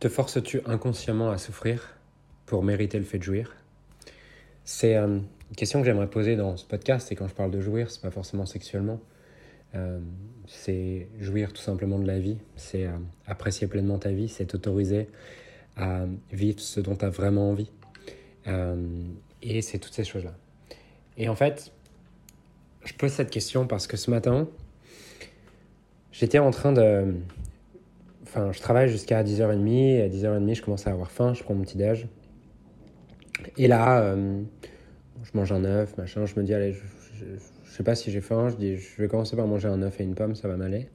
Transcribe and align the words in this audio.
Te 0.00 0.08
forces-tu 0.08 0.60
inconsciemment 0.64 1.32
à 1.32 1.38
souffrir 1.38 1.98
pour 2.46 2.62
mériter 2.62 3.00
le 3.00 3.04
fait 3.04 3.18
de 3.18 3.24
jouir? 3.24 3.56
C'est 4.62 4.94
euh, 4.94 5.18
une 5.18 5.56
question 5.56 5.80
que 5.80 5.86
j'aimerais 5.86 6.08
poser 6.08 6.36
dans 6.36 6.56
ce 6.56 6.64
podcast. 6.64 7.10
Et 7.10 7.16
quand 7.16 7.26
je 7.26 7.34
parle 7.34 7.50
de 7.50 7.60
jouir, 7.60 7.90
c'est 7.90 8.00
pas 8.00 8.12
forcément 8.12 8.46
sexuellement. 8.46 9.00
Euh, 9.74 9.98
c'est 10.46 11.08
jouir 11.18 11.52
tout 11.52 11.62
simplement 11.62 11.98
de 11.98 12.06
la 12.06 12.20
vie. 12.20 12.38
C'est 12.54 12.86
euh, 12.86 12.92
apprécier 13.26 13.66
pleinement 13.66 13.98
ta 13.98 14.12
vie. 14.12 14.28
C'est 14.28 14.44
t'autoriser 14.44 15.08
à 15.76 16.04
vivre 16.30 16.60
ce 16.60 16.78
dont 16.78 16.94
tu 16.94 17.04
as 17.04 17.10
vraiment 17.10 17.50
envie. 17.50 17.72
et 19.42 19.62
c'est 19.62 19.80
toutes 19.80 19.94
ces 19.94 20.04
choses-là. 20.04 20.36
Et 21.16 21.28
en 21.28 21.34
fait, 21.34 21.72
je 22.84 22.94
pose 22.94 23.10
cette 23.10 23.30
question 23.30 23.66
parce 23.66 23.88
que 23.88 23.96
ce 23.96 24.12
matin, 24.12 24.46
j'étais 26.12 26.38
en 26.38 26.52
train 26.52 26.72
de 26.72 27.16
Je 28.52 28.60
travaille 28.60 28.88
jusqu'à 28.88 29.22
10h30. 29.22 29.68
Et 29.68 30.02
à 30.02 30.08
10h30, 30.08 30.54
je 30.54 30.62
commence 30.62 30.86
à 30.86 30.90
avoir 30.90 31.10
faim. 31.10 31.34
Je 31.34 31.42
prends 31.42 31.54
mon 31.54 31.62
petit-déj. 31.62 32.06
Et 33.56 33.68
là, 33.68 34.02
euh, 34.02 34.42
je 35.22 35.30
mange 35.34 35.52
un 35.52 35.64
œuf, 35.64 35.96
machin. 35.96 36.26
Je 36.26 36.38
me 36.38 36.44
dis, 36.44 36.54
allez, 36.54 36.72
je, 36.72 36.80
je, 37.14 37.70
sais 37.70 37.82
pas 37.82 37.94
si 37.94 38.10
j'ai 38.10 38.20
faim. 38.20 38.48
Je 38.48 38.76
je 38.76 39.02
vais 39.02 39.08
commencer 39.08 39.36
par 39.36 39.46
manger 39.46 39.68
un 39.68 39.82
œuf 39.82 40.00
et 40.00 40.04
une 40.04 40.14
pomme, 40.14 40.34
ça 40.34 40.48
va 40.48 40.56
m'aller. 40.56 40.88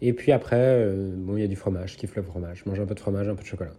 Et 0.00 0.12
puis 0.12 0.32
après, 0.32 0.56
euh, 0.60 1.12
bon, 1.16 1.36
il 1.36 1.40
y 1.40 1.44
a 1.44 1.48
du 1.48 1.56
fromage. 1.56 1.94
Je 1.94 1.98
kiffe 1.98 2.16
le 2.16 2.22
fromage. 2.22 2.62
Je 2.64 2.70
mange 2.70 2.80
un 2.80 2.86
peu 2.86 2.94
de 2.94 3.00
fromage, 3.00 3.28
un 3.28 3.34
peu 3.34 3.42
de 3.42 3.48
chocolat. 3.48 3.72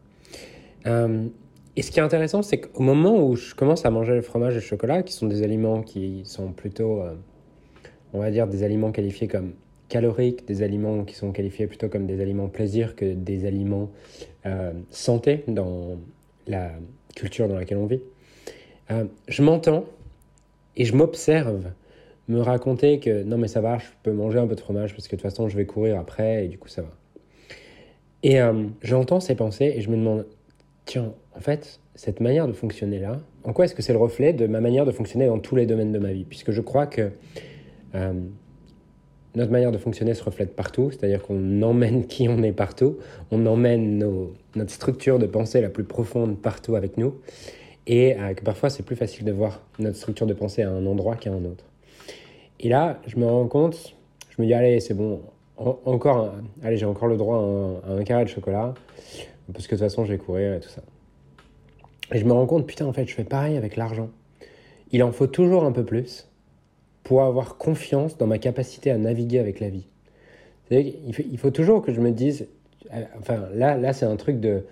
Euh, 0.85 1.27
et 1.75 1.81
ce 1.81 1.91
qui 1.91 1.99
est 1.99 2.03
intéressant, 2.03 2.41
c'est 2.41 2.59
qu'au 2.59 2.83
moment 2.83 3.25
où 3.25 3.35
je 3.35 3.55
commence 3.55 3.85
à 3.85 3.89
manger 3.89 4.15
le 4.15 4.21
fromage 4.21 4.53
et 4.53 4.57
le 4.57 4.61
chocolat, 4.61 5.03
qui 5.03 5.13
sont 5.13 5.27
des 5.27 5.43
aliments 5.43 5.81
qui 5.81 6.23
sont 6.25 6.51
plutôt, 6.51 7.03
on 8.11 8.19
va 8.19 8.31
dire, 8.31 8.47
des 8.47 8.63
aliments 8.63 8.91
qualifiés 8.91 9.27
comme 9.27 9.53
caloriques, 9.89 10.47
des 10.47 10.61
aliments 10.61 11.03
qui 11.03 11.15
sont 11.15 11.31
qualifiés 11.31 11.67
plutôt 11.67 11.89
comme 11.89 12.05
des 12.05 12.21
aliments 12.21 12.47
plaisir 12.47 12.95
que 12.95 13.13
des 13.13 13.45
aliments 13.45 13.89
euh, 14.45 14.71
santé 14.91 15.43
dans 15.47 15.97
la 16.47 16.71
culture 17.15 17.47
dans 17.47 17.55
laquelle 17.55 17.77
on 17.77 17.87
vit. 17.87 18.01
Euh, 18.91 19.05
je 19.27 19.43
m'entends 19.43 19.85
et 20.77 20.85
je 20.85 20.95
m'observe 20.95 21.71
me 22.27 22.39
raconter 22.39 22.99
que 22.99 23.23
non 23.23 23.37
mais 23.37 23.47
ça 23.47 23.59
va, 23.59 23.79
je 23.79 23.87
peux 24.03 24.13
manger 24.13 24.39
un 24.39 24.47
peu 24.47 24.55
de 24.55 24.61
fromage 24.61 24.93
parce 24.93 25.07
que 25.07 25.15
de 25.15 25.21
toute 25.21 25.29
façon 25.29 25.49
je 25.49 25.57
vais 25.57 25.65
courir 25.65 25.99
après 25.99 26.45
et 26.45 26.47
du 26.47 26.57
coup 26.57 26.69
ça 26.69 26.83
va. 26.83 26.89
Et 28.21 28.39
euh, 28.39 28.65
j'entends 28.81 29.19
ces 29.19 29.35
pensées 29.35 29.73
et 29.75 29.81
je 29.81 29.89
me 29.89 29.95
demande, 29.95 30.27
tiens, 30.85 31.13
en 31.35 31.39
fait, 31.39 31.79
cette 31.95 32.19
manière 32.19 32.47
de 32.47 32.53
fonctionner 32.53 32.99
là, 32.99 33.19
en 33.43 33.53
quoi 33.53 33.65
est-ce 33.65 33.73
que 33.73 33.81
c'est 33.81 33.93
le 33.93 33.99
reflet 33.99 34.33
de 34.33 34.45
ma 34.45 34.59
manière 34.59 34.85
de 34.85 34.91
fonctionner 34.91 35.25
dans 35.25 35.39
tous 35.39 35.55
les 35.55 35.65
domaines 35.65 35.91
de 35.91 35.99
ma 35.99 36.11
vie? 36.11 36.25
Puisque 36.25 36.51
je 36.51 36.61
crois 36.61 36.85
que 36.85 37.11
notre 39.35 39.51
manière 39.51 39.71
de 39.71 39.77
fonctionner 39.77 40.13
se 40.13 40.23
reflète 40.23 40.55
partout, 40.55 40.91
c'est-à-dire 40.91 41.21
qu'on 41.21 41.61
emmène 41.61 42.07
qui 42.07 42.27
on 42.27 42.41
est 42.41 42.51
partout, 42.51 42.97
on 43.31 43.45
emmène 43.45 44.03
notre 44.55 44.71
structure 44.71 45.19
de 45.19 45.27
pensée 45.27 45.61
la 45.61 45.69
plus 45.69 45.83
profonde 45.83 46.37
partout 46.39 46.75
avec 46.75 46.97
nous, 46.97 47.15
et 47.87 48.17
euh, 48.19 48.33
que 48.33 48.43
parfois 48.43 48.69
c'est 48.69 48.83
plus 48.83 48.95
facile 48.95 49.25
de 49.25 49.31
voir 49.31 49.61
notre 49.77 49.97
structure 49.97 50.25
de 50.25 50.33
pensée 50.33 50.63
à 50.63 50.69
un 50.69 50.85
endroit 50.85 51.15
qu'à 51.15 51.31
un 51.31 51.45
autre. 51.45 51.65
Et 52.59 52.69
là, 52.69 52.99
je 53.07 53.17
me 53.17 53.25
rends 53.25 53.47
compte, 53.47 53.95
je 54.29 54.41
me 54.41 54.47
dis, 54.47 54.53
allez, 54.53 54.79
c'est 54.79 54.93
bon, 54.93 55.21
encore, 55.57 56.33
allez, 56.63 56.77
j'ai 56.77 56.85
encore 56.85 57.07
le 57.07 57.17
droit 57.17 57.37
à 57.37 57.41
un, 57.41 57.75
à 57.75 57.99
un, 57.99 58.03
carré 58.03 58.25
de 58.25 58.29
chocolat, 58.29 58.73
parce 59.53 59.67
que 59.67 59.75
de 59.75 59.79
toute 59.79 59.89
façon, 59.89 60.05
je 60.05 60.11
vais 60.11 60.17
courir 60.17 60.53
et 60.53 60.59
tout 60.59 60.69
ça. 60.69 60.81
Et 62.13 62.19
je 62.19 62.25
me 62.25 62.33
rends 62.33 62.45
compte, 62.47 62.65
putain, 62.65 62.85
en 62.85 62.93
fait, 62.93 63.07
je 63.07 63.13
fais 63.13 63.23
pareil 63.23 63.55
avec 63.55 63.75
l'argent. 63.75 64.09
Il 64.91 65.03
en 65.03 65.11
faut 65.11 65.27
toujours 65.27 65.63
un 65.63 65.71
peu 65.71 65.85
plus 65.85 66.28
pour 67.03 67.23
avoir 67.23 67.57
confiance 67.57 68.17
dans 68.17 68.27
ma 68.27 68.37
capacité 68.37 68.91
à 68.91 68.97
naviguer 68.97 69.39
avec 69.39 69.59
la 69.59 69.69
vie. 69.69 69.85
Il 70.71 71.37
faut, 71.37 71.49
toujours 71.49 71.81
que 71.81 71.91
je 71.93 71.99
me 71.99 72.11
dise, 72.11 72.47
euh, 72.93 73.03
enfin 73.17 73.47
là, 73.53 73.75
là 73.75 73.91
c'est 73.93 74.05
un 74.05 74.15
truc 74.15 74.39
de, 74.39 74.65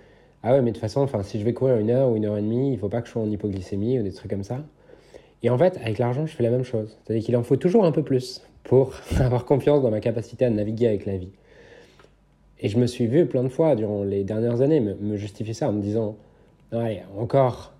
ah 0.44 0.54
ouais, 0.54 0.62
mais 0.62 0.72
de 0.72 0.76
toute 0.76 0.82
façon, 0.82 1.08
si 1.24 1.40
je 1.40 1.46
vais 1.46 1.54
courir 1.54 1.78
une 1.78 1.90
heure 1.90 2.10
ou 2.10 2.16
une 2.16 2.26
heure 2.26 2.38
et 2.38 2.42
demie, 2.42 2.72
il 2.72 2.78
faut 2.78 2.90
pas 2.90 3.02
que 3.02 3.08
je 3.08 3.14
sois 3.14 3.22
en 3.22 3.32
hypoglycémie 3.32 4.00
ou 4.00 4.04
des 4.04 4.12
trucs 4.12 4.30
comme 4.30 4.44
ça. 4.44 4.60
Et 5.44 5.50
en 5.50 5.58
fait, 5.58 5.78
avec 5.78 5.98
l'argent, 5.98 6.26
je 6.26 6.36
fais 6.36 6.44
la 6.44 6.50
même 6.50 6.64
chose. 6.64 6.98
C'est-à-dire 7.04 7.26
qu'il 7.26 7.36
en 7.38 7.44
faut 7.44 7.56
toujours 7.56 7.86
un 7.86 7.92
peu 7.92 8.04
plus 8.04 8.42
pour 8.64 8.94
avoir 9.20 9.46
confiance 9.46 9.82
dans 9.82 9.92
ma 9.92 10.00
capacité 10.00 10.46
à 10.46 10.50
naviguer 10.50 10.88
avec 10.88 11.06
la 11.06 11.18
vie. 11.18 11.32
Et 12.60 12.70
je 12.70 12.78
me 12.78 12.88
suis 12.88 13.08
vu 13.08 13.26
plein 13.26 13.44
de 13.44 13.50
fois 13.50 13.76
durant 13.76 14.04
les 14.04 14.24
dernières 14.24 14.62
années 14.62 14.80
me, 14.80 14.96
me 14.96 15.16
justifier 15.16 15.54
ça 15.54 15.70
en 15.70 15.74
me 15.74 15.82
disant, 15.82 16.16
allez, 16.72 17.02
encore, 17.18 17.74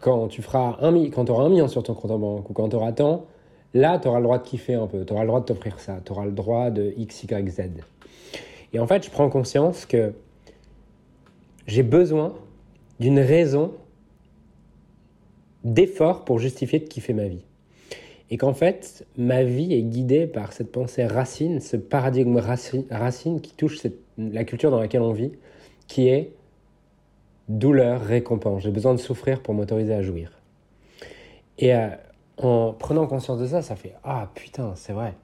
quand 0.00 0.28
tu 0.28 0.42
feras 0.42 0.78
un, 0.80 1.10
quand 1.10 1.30
auras 1.30 1.44
un 1.44 1.48
million 1.48 1.68
sur 1.68 1.82
ton 1.82 1.94
compte 1.94 2.10
en 2.10 2.18
banque 2.18 2.50
ou 2.50 2.52
quand 2.52 2.68
tu 2.68 2.76
auras 2.76 2.92
tant, 2.92 3.26
Là, 3.72 3.98
tu 3.98 4.08
auras 4.08 4.18
le 4.18 4.24
droit 4.24 4.38
de 4.38 4.44
kiffer 4.46 4.74
un 4.74 4.86
peu, 4.86 5.04
tu 5.04 5.12
auras 5.12 5.22
le 5.22 5.28
droit 5.28 5.40
de 5.40 5.46
t'offrir 5.46 5.78
ça, 5.78 6.00
tu 6.04 6.12
auras 6.12 6.24
le 6.24 6.32
droit 6.32 6.70
de 6.70 6.92
X, 6.96 7.24
Y, 7.24 7.48
Z. 7.48 7.60
Et 8.72 8.78
en 8.78 8.86
fait, 8.86 9.04
je 9.04 9.10
prends 9.10 9.28
conscience 9.28 9.86
que 9.86 10.12
j'ai 11.66 11.82
besoin 11.82 12.34
d'une 12.98 13.20
raison 13.20 13.72
d'effort 15.64 16.24
pour 16.24 16.38
justifier 16.38 16.78
de 16.80 16.84
kiffer 16.84 17.12
ma 17.12 17.28
vie. 17.28 17.44
Et 18.30 18.36
qu'en 18.36 18.54
fait, 18.54 19.06
ma 19.16 19.42
vie 19.42 19.74
est 19.74 19.82
guidée 19.82 20.26
par 20.26 20.52
cette 20.52 20.70
pensée 20.70 21.04
racine, 21.04 21.60
ce 21.60 21.76
paradigme 21.76 22.38
racine, 22.38 23.40
qui 23.40 23.52
touche 23.54 23.78
la 24.18 24.44
culture 24.44 24.70
dans 24.70 24.80
laquelle 24.80 25.02
on 25.02 25.12
vit, 25.12 25.32
qui 25.88 26.08
est 26.08 26.32
douleur, 27.48 28.00
récompense. 28.00 28.62
J'ai 28.62 28.70
besoin 28.70 28.94
de 28.94 29.00
souffrir 29.00 29.42
pour 29.42 29.54
m'autoriser 29.54 29.92
à 29.92 30.02
jouir. 30.02 30.30
Et 31.58 31.74
euh, 31.74 31.88
en 32.44 32.72
prenant 32.72 33.06
conscience 33.06 33.38
de 33.38 33.46
ça, 33.46 33.62
ça 33.62 33.76
fait 33.76 33.94
Ah 34.04 34.28
putain, 34.34 34.72
c'est 34.76 34.92
vrai. 34.92 35.14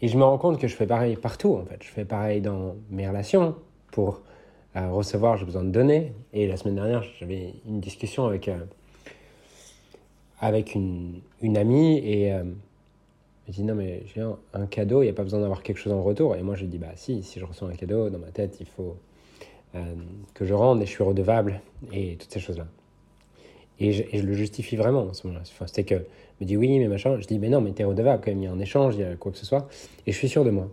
Et 0.00 0.08
je 0.08 0.18
me 0.18 0.24
rends 0.24 0.38
compte 0.38 0.58
que 0.58 0.66
je 0.66 0.74
fais 0.74 0.86
pareil 0.86 1.16
partout, 1.16 1.54
en 1.54 1.64
fait. 1.64 1.82
Je 1.82 1.88
fais 1.88 2.04
pareil 2.04 2.40
dans 2.40 2.74
mes 2.90 3.06
relations. 3.08 3.54
Pour 3.92 4.22
euh, 4.76 4.90
recevoir, 4.90 5.36
j'ai 5.36 5.44
besoin 5.44 5.62
de 5.62 5.70
donner. 5.70 6.12
Et 6.32 6.48
la 6.48 6.56
semaine 6.56 6.74
dernière, 6.74 7.04
j'avais 7.20 7.54
une 7.66 7.80
discussion 7.80 8.26
avec, 8.26 8.48
euh, 8.48 8.58
avec 10.40 10.74
une, 10.74 11.20
une, 11.40 11.56
amie 11.56 11.98
et 11.98 12.32
euh, 12.32 12.42
elle 13.46 13.54
dit 13.54 13.62
Non, 13.62 13.76
mais 13.76 14.02
j'ai 14.12 14.22
un, 14.22 14.66
cadeau, 14.66 15.02
il 15.02 15.06
n'y 15.06 15.10
a 15.10 15.14
pas 15.14 15.22
besoin 15.22 15.40
d'avoir 15.40 15.62
quelque 15.62 15.78
chose 15.78 15.92
en 15.92 16.02
retour. 16.02 16.34
Et 16.34 16.42
moi, 16.42 16.56
je 16.56 16.64
dis 16.64 16.78
Bah, 16.78 16.92
si, 16.96 17.22
si 17.22 17.38
je 17.38 17.44
reçois 17.44 17.68
un 17.68 17.74
cadeau, 17.76 18.10
dans 18.10 18.18
ma 18.18 18.30
tête, 18.30 18.56
il 18.60 18.66
faut 18.66 18.96
que 20.34 20.44
je 20.44 20.52
rende 20.52 20.82
et 20.82 20.84
je 20.84 20.90
suis 20.90 21.02
redevable 21.02 21.62
et 21.94 22.16
toutes 22.16 22.30
ces 22.30 22.40
choses-là. 22.40 22.66
Et 23.80 23.92
je, 23.92 24.24
le 24.24 24.34
justifie 24.34 24.76
vraiment 24.76 25.08
à 25.08 25.14
ce 25.14 25.26
moment-là. 25.26 25.44
C'était 25.66 25.84
que, 25.84 26.04
me 26.42 26.46
dit 26.46 26.56
oui, 26.56 26.78
mais 26.78 26.88
machin. 26.88 27.18
Je 27.18 27.26
dis, 27.26 27.38
mais 27.38 27.48
non, 27.48 27.60
mais 27.60 27.72
t'es 27.72 27.84
redevable 27.84 28.22
quand 28.24 28.30
même, 28.30 28.42
il 28.42 28.44
y 28.44 28.48
a 28.48 28.52
un 28.52 28.58
échange, 28.58 28.96
il 28.96 29.00
y 29.00 29.04
a 29.04 29.14
quoi 29.16 29.32
que 29.32 29.38
ce 29.38 29.46
soit. 29.46 29.68
Et 30.06 30.12
je 30.12 30.16
suis 30.16 30.28
sûr 30.28 30.44
de 30.44 30.50
moi. 30.50 30.68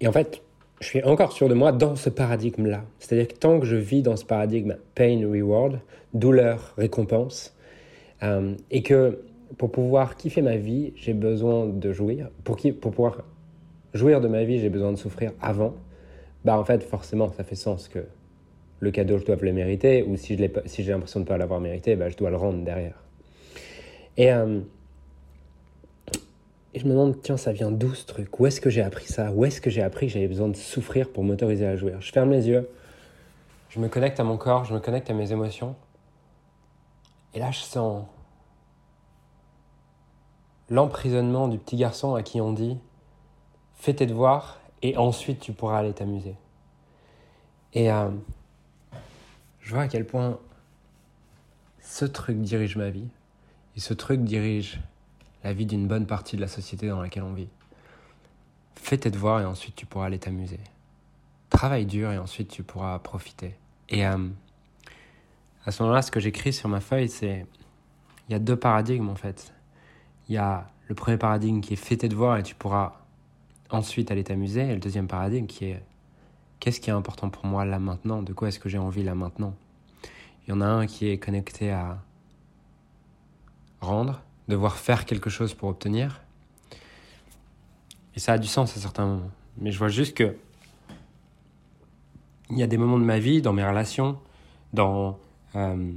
Et 0.00 0.08
en 0.08 0.12
fait, 0.12 0.42
je 0.80 0.86
suis 0.86 1.02
encore 1.02 1.32
sûr 1.32 1.48
de 1.48 1.54
moi 1.54 1.72
dans 1.72 1.96
ce 1.96 2.10
paradigme-là. 2.10 2.84
C'est-à-dire 2.98 3.28
que 3.28 3.34
tant 3.34 3.60
que 3.60 3.66
je 3.66 3.76
vis 3.76 4.02
dans 4.02 4.16
ce 4.16 4.24
paradigme 4.24 4.76
pain-reward, 4.94 5.80
douleur-récompense, 6.12 7.56
euh, 8.22 8.54
et 8.70 8.82
que 8.82 9.20
pour 9.56 9.70
pouvoir 9.70 10.16
kiffer 10.16 10.42
ma 10.42 10.56
vie, 10.56 10.92
j'ai 10.96 11.14
besoin 11.14 11.66
de 11.66 11.92
jouir. 11.92 12.28
Pour, 12.42 12.56
qui, 12.56 12.72
pour 12.72 12.90
pouvoir 12.90 13.22
jouir 13.92 14.20
de 14.20 14.28
ma 14.28 14.44
vie, 14.44 14.58
j'ai 14.58 14.68
besoin 14.68 14.92
de 14.92 14.96
souffrir 14.96 15.32
avant. 15.40 15.74
Bah 16.44 16.58
en 16.58 16.64
fait, 16.64 16.82
forcément, 16.82 17.32
ça 17.32 17.44
fait 17.44 17.54
sens 17.54 17.88
que 17.88 18.00
le 18.80 18.90
cadeau, 18.90 19.18
je 19.18 19.24
dois 19.24 19.36
le 19.40 19.52
mériter, 19.52 20.02
ou 20.02 20.16
si 20.16 20.36
j'ai 20.36 20.52
si 20.66 20.82
l'impression 20.82 21.20
de 21.20 21.24
ne 21.24 21.28
pas 21.28 21.38
l'avoir 21.38 21.60
mérité, 21.60 21.96
bah, 21.96 22.08
je 22.08 22.16
dois 22.16 22.30
le 22.30 22.36
rendre 22.36 22.62
derrière. 22.64 23.03
Et, 24.16 24.32
euh, 24.32 24.60
et 26.72 26.78
je 26.78 26.84
me 26.84 26.90
demande, 26.90 27.20
tiens, 27.22 27.36
ça 27.36 27.52
vient 27.52 27.70
d'où 27.70 27.94
ce 27.94 28.06
truc? 28.06 28.38
Où 28.38 28.46
est-ce 28.46 28.60
que 28.60 28.70
j'ai 28.70 28.82
appris 28.82 29.06
ça? 29.06 29.32
Où 29.32 29.44
est-ce 29.44 29.60
que 29.60 29.70
j'ai 29.70 29.82
appris 29.82 30.06
que 30.06 30.12
j'avais 30.12 30.28
besoin 30.28 30.48
de 30.48 30.56
souffrir 30.56 31.10
pour 31.10 31.24
m'autoriser 31.24 31.66
à 31.66 31.76
jouir? 31.76 32.00
Je 32.00 32.12
ferme 32.12 32.30
les 32.30 32.48
yeux, 32.48 32.68
je 33.70 33.80
me 33.80 33.88
connecte 33.88 34.20
à 34.20 34.24
mon 34.24 34.36
corps, 34.36 34.64
je 34.64 34.74
me 34.74 34.80
connecte 34.80 35.10
à 35.10 35.14
mes 35.14 35.32
émotions. 35.32 35.74
Et 37.34 37.40
là, 37.40 37.50
je 37.50 37.60
sens 37.60 38.04
l'emprisonnement 40.70 41.48
du 41.48 41.58
petit 41.58 41.76
garçon 41.76 42.14
à 42.14 42.22
qui 42.22 42.40
on 42.40 42.52
dit 42.52 42.78
fais 43.74 43.94
tes 43.94 44.06
devoirs 44.06 44.60
et 44.82 44.96
ensuite 44.96 45.40
tu 45.40 45.52
pourras 45.52 45.78
aller 45.78 45.92
t'amuser. 45.92 46.36
Et 47.74 47.90
euh, 47.90 48.08
je 49.60 49.74
vois 49.74 49.82
à 49.82 49.88
quel 49.88 50.06
point 50.06 50.38
ce 51.80 52.04
truc 52.04 52.40
dirige 52.40 52.76
ma 52.76 52.90
vie. 52.90 53.08
Et 53.76 53.80
ce 53.80 53.94
truc 53.94 54.22
dirige 54.22 54.80
la 55.42 55.52
vie 55.52 55.66
d'une 55.66 55.86
bonne 55.86 56.06
partie 56.06 56.36
de 56.36 56.40
la 56.40 56.48
société 56.48 56.88
dans 56.88 57.00
laquelle 57.00 57.22
on 57.22 57.32
vit. 57.32 57.48
Fais 58.76 58.98
tes 58.98 59.10
devoirs 59.10 59.40
et 59.40 59.44
ensuite 59.44 59.74
tu 59.74 59.86
pourras 59.86 60.06
aller 60.06 60.18
t'amuser. 60.18 60.60
Travaille 61.50 61.86
dur 61.86 62.10
et 62.12 62.18
ensuite 62.18 62.48
tu 62.48 62.62
pourras 62.62 62.98
profiter. 62.98 63.56
Et 63.88 64.06
euh, 64.06 64.28
à 65.66 65.70
ce 65.70 65.82
moment-là, 65.82 66.02
ce 66.02 66.10
que 66.10 66.20
j'écris 66.20 66.52
sur 66.52 66.68
ma 66.68 66.80
feuille, 66.80 67.08
c'est 67.08 67.46
il 68.28 68.32
y 68.32 68.34
a 68.34 68.38
deux 68.38 68.56
paradigmes 68.56 69.08
en 69.08 69.16
fait. 69.16 69.52
Il 70.28 70.34
y 70.34 70.38
a 70.38 70.70
le 70.88 70.94
premier 70.94 71.18
paradigme 71.18 71.60
qui 71.60 71.74
est 71.74 71.76
fais 71.76 71.96
tes 71.96 72.08
devoirs 72.08 72.38
et 72.38 72.42
tu 72.42 72.54
pourras 72.54 73.00
ensuite 73.70 74.10
aller 74.10 74.24
t'amuser. 74.24 74.62
Et 74.62 74.74
le 74.74 74.80
deuxième 74.80 75.08
paradigme 75.08 75.46
qui 75.46 75.66
est 75.66 75.82
qu'est-ce 76.60 76.80
qui 76.80 76.90
est 76.90 76.94
important 76.94 77.28
pour 77.28 77.46
moi 77.46 77.64
là 77.64 77.78
maintenant? 77.78 78.22
De 78.22 78.32
quoi 78.32 78.48
est-ce 78.48 78.58
que 78.58 78.68
j'ai 78.68 78.78
envie 78.78 79.02
là 79.02 79.14
maintenant? 79.14 79.54
Il 80.46 80.50
y 80.50 80.52
en 80.52 80.60
a 80.60 80.66
un 80.66 80.86
qui 80.86 81.08
est 81.08 81.18
connecté 81.18 81.70
à 81.70 81.98
rendre, 83.84 84.22
devoir 84.48 84.76
faire 84.76 85.04
quelque 85.04 85.30
chose 85.30 85.54
pour 85.54 85.68
obtenir. 85.68 86.20
Et 88.16 88.20
ça 88.20 88.34
a 88.34 88.38
du 88.38 88.48
sens 88.48 88.76
à 88.76 88.80
certains 88.80 89.06
moments. 89.06 89.30
Mais 89.58 89.72
je 89.72 89.78
vois 89.78 89.88
juste 89.88 90.16
que 90.16 90.36
il 92.50 92.58
y 92.58 92.62
a 92.62 92.66
des 92.66 92.76
moments 92.76 92.98
de 92.98 93.04
ma 93.04 93.18
vie, 93.18 93.40
dans 93.40 93.52
mes 93.52 93.64
relations, 93.64 94.18
dans 94.72 95.18
euh, 95.56 95.92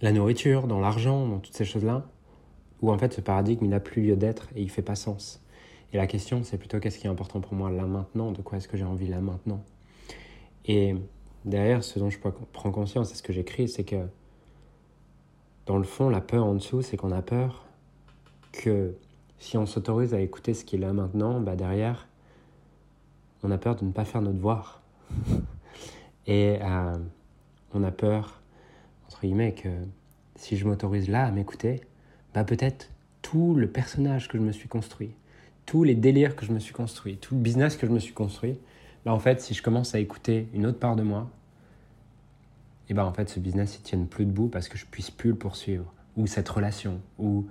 la 0.00 0.12
nourriture, 0.12 0.66
dans 0.66 0.80
l'argent, 0.80 1.26
dans 1.26 1.38
toutes 1.38 1.56
ces 1.56 1.64
choses-là, 1.64 2.06
où 2.80 2.90
en 2.92 2.98
fait 2.98 3.12
ce 3.12 3.20
paradigme 3.20 3.66
n'a 3.66 3.80
plus 3.80 4.02
lieu 4.02 4.16
d'être 4.16 4.48
et 4.54 4.62
il 4.62 4.70
fait 4.70 4.82
pas 4.82 4.94
sens. 4.94 5.40
Et 5.92 5.96
la 5.96 6.06
question 6.06 6.42
c'est 6.44 6.58
plutôt 6.58 6.78
qu'est-ce 6.78 6.98
qui 6.98 7.06
est 7.06 7.10
important 7.10 7.40
pour 7.40 7.54
moi 7.54 7.70
là 7.70 7.84
maintenant, 7.84 8.32
de 8.32 8.42
quoi 8.42 8.58
est-ce 8.58 8.68
que 8.68 8.76
j'ai 8.76 8.84
envie 8.84 9.08
là 9.08 9.20
maintenant. 9.20 9.62
Et 10.66 10.94
derrière 11.44 11.82
ce 11.82 11.98
dont 11.98 12.10
je 12.10 12.18
prends 12.18 12.70
conscience, 12.70 13.10
c'est 13.10 13.16
ce 13.16 13.22
que 13.22 13.32
j'écris, 13.32 13.68
c'est 13.68 13.84
que 13.84 14.06
dans 15.66 15.78
le 15.78 15.84
fond 15.84 16.08
la 16.08 16.20
peur 16.20 16.44
en 16.44 16.54
dessous, 16.54 16.82
c'est 16.82 16.96
qu'on 16.96 17.12
a 17.12 17.22
peur 17.22 17.64
que 18.52 18.94
si 19.38 19.56
on 19.56 19.66
s'autorise 19.66 20.14
à 20.14 20.20
écouter 20.20 20.54
ce 20.54 20.64
qui 20.64 20.76
est 20.76 20.78
là 20.78 20.92
maintenant, 20.92 21.40
bah 21.40 21.56
derrière 21.56 22.06
on 23.42 23.50
a 23.50 23.58
peur 23.58 23.76
de 23.76 23.84
ne 23.84 23.92
pas 23.92 24.04
faire 24.04 24.22
notre 24.22 24.36
devoir. 24.36 24.80
et 26.26 26.58
euh, 26.62 26.96
on 27.74 27.82
a 27.82 27.90
peur, 27.90 28.40
entre 29.06 29.22
guillemets, 29.22 29.52
que 29.52 29.68
si 30.36 30.56
je 30.56 30.66
m'autorise 30.66 31.08
là 31.08 31.24
à 31.24 31.30
m'écouter, 31.30 31.80
bah 32.34 32.44
peut-être 32.44 32.90
tout 33.20 33.54
le 33.54 33.68
personnage 33.68 34.28
que 34.28 34.38
je 34.38 34.42
me 34.42 34.52
suis 34.52 34.68
construit, 34.68 35.10
tous 35.66 35.84
les 35.84 35.94
délires 35.94 36.36
que 36.36 36.46
je 36.46 36.52
me 36.52 36.58
suis 36.58 36.72
construit, 36.72 37.16
tout 37.16 37.34
le 37.34 37.40
business 37.40 37.76
que 37.76 37.86
je 37.86 37.92
me 37.92 37.98
suis 37.98 38.14
construit, 38.14 38.58
bah 39.04 39.12
en 39.12 39.18
fait, 39.18 39.40
si 39.40 39.54
je 39.54 39.62
commence 39.62 39.94
à 39.94 39.98
écouter 39.98 40.46
une 40.54 40.66
autre 40.66 40.78
part 40.78 40.96
de 40.96 41.02
moi, 41.02 41.28
et 42.92 42.94
bah 42.94 43.06
en 43.06 43.12
fait, 43.14 43.30
ce 43.30 43.40
business, 43.40 43.78
il 43.78 43.80
tienne 43.80 44.06
plus 44.06 44.26
debout 44.26 44.48
parce 44.48 44.68
que 44.68 44.76
je 44.76 44.84
puisse 44.84 45.10
plus 45.10 45.30
le 45.30 45.34
poursuivre, 45.34 45.90
ou 46.18 46.26
cette 46.26 46.46
relation, 46.46 47.00
ou 47.18 47.46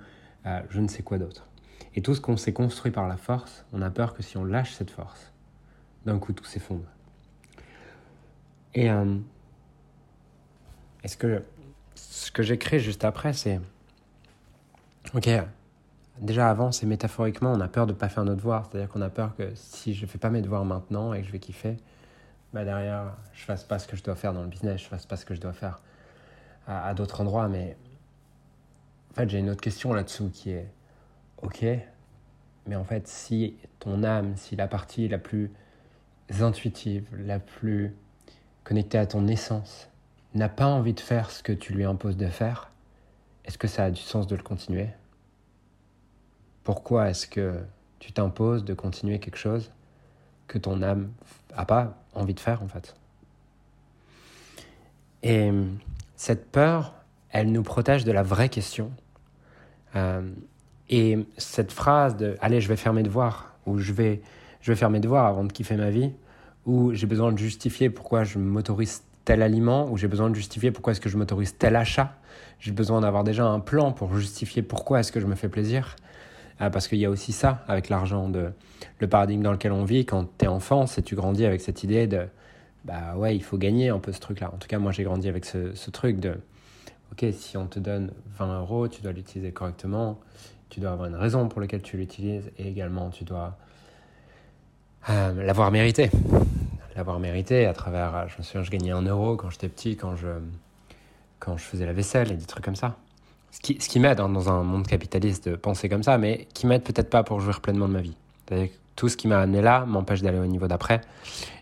euh, 0.46 0.60
je 0.70 0.80
ne 0.80 0.86
sais 0.86 1.02
quoi 1.02 1.18
d'autre. 1.18 1.48
Et 1.96 2.00
tout 2.00 2.14
ce 2.14 2.20
qu'on 2.20 2.36
s'est 2.36 2.52
construit 2.52 2.92
par 2.92 3.08
la 3.08 3.16
force, 3.16 3.64
on 3.72 3.82
a 3.82 3.90
peur 3.90 4.14
que 4.14 4.22
si 4.22 4.36
on 4.36 4.44
lâche 4.44 4.72
cette 4.72 4.92
force, 4.92 5.32
d'un 6.06 6.20
coup, 6.20 6.32
tout 6.32 6.44
s'effondre. 6.44 6.84
Et 8.74 8.88
euh, 8.88 9.16
est-ce 11.02 11.16
que 11.16 11.42
ce 11.96 12.30
que 12.30 12.44
j'écris 12.44 12.78
juste 12.78 13.04
après, 13.04 13.32
c'est 13.32 13.60
Ok, 15.12 15.28
déjà 16.20 16.50
avant, 16.50 16.70
c'est 16.70 16.86
métaphoriquement, 16.86 17.50
on 17.50 17.60
a 17.60 17.66
peur 17.66 17.88
de 17.88 17.92
ne 17.94 17.98
pas 17.98 18.08
faire 18.08 18.24
notre 18.24 18.36
devoir. 18.36 18.68
C'est-à-dire 18.70 18.88
qu'on 18.88 19.02
a 19.02 19.10
peur 19.10 19.34
que 19.34 19.50
si 19.56 19.92
je 19.92 20.02
ne 20.02 20.06
fais 20.06 20.18
pas 20.18 20.30
mes 20.30 20.40
devoirs 20.40 20.64
maintenant 20.64 21.12
et 21.12 21.22
que 21.22 21.26
je 21.26 21.32
vais 21.32 21.40
kiffer, 21.40 21.78
bah 22.52 22.64
derrière, 22.64 23.16
je 23.32 23.44
fasse 23.44 23.64
pas 23.64 23.78
ce 23.78 23.88
que 23.88 23.96
je 23.96 24.02
dois 24.02 24.16
faire 24.16 24.32
dans 24.32 24.42
le 24.42 24.48
business, 24.48 24.80
je 24.82 24.88
fasse 24.88 25.06
pas 25.06 25.16
ce 25.16 25.24
que 25.24 25.34
je 25.34 25.40
dois 25.40 25.52
faire 25.52 25.80
à, 26.66 26.86
à 26.86 26.94
d'autres 26.94 27.20
endroits. 27.20 27.48
Mais 27.48 27.76
en 29.10 29.14
fait, 29.14 29.28
j'ai 29.28 29.38
une 29.38 29.50
autre 29.50 29.60
question 29.60 29.92
là-dessous 29.92 30.30
qui 30.30 30.50
est 30.50 30.68
Ok, 31.42 31.64
mais 32.66 32.76
en 32.76 32.84
fait, 32.84 33.08
si 33.08 33.56
ton 33.80 34.04
âme, 34.04 34.36
si 34.36 34.54
la 34.54 34.68
partie 34.68 35.08
la 35.08 35.18
plus 35.18 35.50
intuitive, 36.40 37.08
la 37.18 37.40
plus 37.40 37.96
connectée 38.62 38.98
à 38.98 39.06
ton 39.06 39.26
essence, 39.26 39.88
n'a 40.34 40.48
pas 40.48 40.66
envie 40.66 40.94
de 40.94 41.00
faire 41.00 41.32
ce 41.32 41.42
que 41.42 41.52
tu 41.52 41.72
lui 41.72 41.84
imposes 41.84 42.16
de 42.16 42.28
faire, 42.28 42.70
est-ce 43.44 43.58
que 43.58 43.66
ça 43.66 43.84
a 43.84 43.90
du 43.90 44.00
sens 44.00 44.28
de 44.28 44.36
le 44.36 44.42
continuer? 44.42 44.88
Pourquoi 46.62 47.10
est-ce 47.10 47.26
que 47.26 47.60
tu 47.98 48.12
t'imposes 48.12 48.64
de 48.64 48.72
continuer 48.72 49.18
quelque 49.18 49.36
chose 49.36 49.72
que 50.46 50.58
ton 50.58 50.80
âme 50.80 51.12
n'a 51.56 51.64
pas 51.64 52.01
envie 52.14 52.34
de 52.34 52.40
faire 52.40 52.62
en 52.62 52.68
fait 52.68 52.94
Et 55.22 55.50
cette 56.16 56.50
peur, 56.50 56.94
elle 57.30 57.50
nous 57.50 57.62
protège 57.62 58.04
de 58.04 58.12
la 58.12 58.22
vraie 58.22 58.48
question. 58.48 58.92
Euh, 59.96 60.30
et 60.88 61.18
cette 61.38 61.72
phrase 61.72 62.16
de 62.16 62.36
allez, 62.40 62.60
je 62.60 62.68
vais 62.68 62.76
faire 62.76 62.92
mes 62.92 63.02
devoirs, 63.02 63.54
ou 63.66 63.78
je 63.78 63.92
vais, 63.92 64.20
je 64.60 64.72
vais 64.72 64.76
faire 64.76 64.90
mes 64.90 65.00
devoirs 65.00 65.26
avant 65.26 65.44
de 65.44 65.52
kiffer 65.52 65.76
ma 65.76 65.90
vie, 65.90 66.12
ou 66.66 66.92
j'ai 66.92 67.06
besoin 67.06 67.32
de 67.32 67.38
justifier 67.38 67.90
pourquoi 67.90 68.24
je 68.24 68.38
m'autorise 68.38 69.02
tel 69.24 69.42
aliment, 69.42 69.90
ou 69.90 69.96
j'ai 69.96 70.08
besoin 70.08 70.30
de 70.30 70.34
justifier 70.34 70.70
pourquoi 70.70 70.92
est-ce 70.92 71.00
que 71.00 71.08
je 71.08 71.16
m'autorise 71.16 71.56
tel 71.56 71.76
achat. 71.76 72.14
J'ai 72.58 72.72
besoin 72.72 73.00
d'avoir 73.00 73.24
déjà 73.24 73.44
un 73.46 73.60
plan 73.60 73.92
pour 73.92 74.14
justifier 74.16 74.62
pourquoi 74.62 75.00
est-ce 75.00 75.12
que 75.12 75.20
je 75.20 75.26
me 75.26 75.34
fais 75.34 75.48
plaisir. 75.48 75.96
Euh, 76.62 76.70
parce 76.70 76.88
qu'il 76.88 76.98
y 76.98 77.04
a 77.04 77.10
aussi 77.10 77.32
ça 77.32 77.64
avec 77.66 77.88
l'argent, 77.88 78.30
le 78.98 79.08
paradigme 79.08 79.42
dans 79.42 79.52
lequel 79.52 79.72
on 79.72 79.84
vit 79.84 80.06
quand 80.06 80.26
tu 80.38 80.44
es 80.44 80.48
enfant, 80.48 80.86
c'est 80.86 81.02
tu 81.02 81.16
grandis 81.16 81.44
avec 81.44 81.60
cette 81.60 81.82
idée 81.82 82.06
de 82.06 82.26
bah 82.84 83.14
ouais, 83.16 83.36
il 83.36 83.42
faut 83.42 83.58
gagner 83.58 83.90
un 83.90 83.98
peu 83.98 84.12
ce 84.12 84.20
truc-là. 84.20 84.50
En 84.52 84.56
tout 84.56 84.68
cas, 84.68 84.78
moi 84.78 84.92
j'ai 84.92 85.04
grandi 85.04 85.28
avec 85.28 85.44
ce, 85.44 85.90
truc 85.90 86.18
de 86.20 86.36
ok, 87.12 87.26
si 87.32 87.56
on 87.56 87.66
te 87.66 87.78
donne 87.78 88.12
20 88.38 88.60
euros, 88.60 88.88
tu 88.88 89.02
dois 89.02 89.12
l'utiliser 89.12 89.52
correctement, 89.52 90.20
tu 90.68 90.80
dois 90.80 90.92
avoir 90.92 91.08
une 91.08 91.16
raison 91.16 91.48
pour 91.48 91.60
laquelle 91.60 91.82
tu 91.82 91.96
l'utilises 91.96 92.50
et 92.58 92.68
également 92.68 93.10
tu 93.10 93.24
dois 93.24 93.56
euh, 95.10 95.44
l'avoir 95.44 95.70
mérité 95.70 96.10
l'avoir 96.94 97.18
mérité 97.18 97.64
à 97.64 97.72
travers. 97.72 98.28
Je 98.28 98.36
me 98.36 98.42
souviens, 98.42 98.62
je 98.62 98.70
gagnais 98.70 98.90
un 98.90 99.00
euro 99.00 99.34
quand 99.36 99.48
j'étais 99.48 99.68
petit, 99.68 99.96
quand 99.96 100.14
je, 100.14 100.28
quand 101.38 101.56
je 101.56 101.64
faisais 101.64 101.86
la 101.86 101.94
vaisselle 101.94 102.30
et 102.30 102.36
des 102.36 102.44
trucs 102.44 102.64
comme 102.64 102.76
ça. 102.76 102.96
Ce 103.52 103.60
qui, 103.60 104.00
m'aide 104.00 104.18
hein, 104.18 104.30
dans 104.30 104.50
un 104.50 104.62
monde 104.62 104.86
capitaliste 104.86 105.48
de 105.48 105.56
penser 105.56 105.88
comme 105.88 106.02
ça, 106.02 106.16
mais 106.16 106.48
qui 106.54 106.66
m'aide 106.66 106.82
peut-être 106.82 107.10
pas 107.10 107.22
pour 107.22 107.38
jouir 107.38 107.60
pleinement 107.60 107.86
de 107.86 107.92
ma 107.92 108.00
vie. 108.00 108.16
Tout 108.96 109.08
ce 109.08 109.16
qui 109.16 109.28
m'a 109.28 109.40
amené 109.40 109.60
là 109.60 109.84
m'empêche 109.86 110.22
d'aller 110.22 110.38
au 110.38 110.46
niveau 110.46 110.66
d'après. 110.66 111.02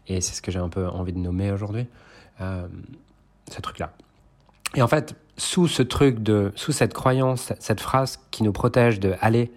Et 0.07 0.21
c'est 0.21 0.35
ce 0.35 0.41
que 0.41 0.51
j'ai 0.53 0.61
un 0.61 0.69
peu 0.69 0.87
envie 0.87 1.13
de 1.13 1.19
nommer 1.19 1.51
aujourd'hui. 1.51 1.87
Euh, 2.41 2.67
ce 3.51 3.61
truc-là. 3.61 3.93
Et 4.75 4.83
en 4.83 4.89
fait, 4.89 5.15
sous 5.37 5.67
ce 5.67 5.83
truc 5.83 6.23
de, 6.23 6.53
sous 6.55 6.73
cette 6.73 6.95
croyance, 6.95 7.53
cette 7.59 7.81
phrase 7.81 8.21
qui 8.31 8.43
nous 8.43 8.53
protège 8.53 9.01
de 9.01 9.15
aller, 9.21 9.51